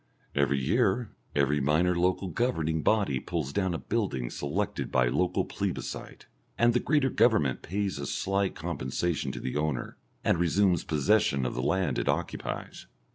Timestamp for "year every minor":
0.59-1.95